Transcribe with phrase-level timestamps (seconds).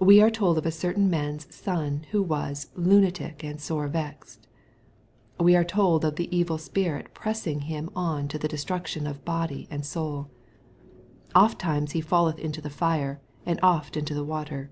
[0.00, 4.46] We are told of a certain man's son, who was" lunatic and sore vexed."
[5.38, 9.68] We are told of the evil spirit pressing him on to the destruction of body
[9.70, 10.30] and soul."
[11.34, 14.70] Oft times he falleth into the fire, and oft into the water."